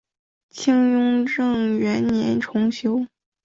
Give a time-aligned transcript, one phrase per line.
[0.49, 3.05] 清雍正元年重修。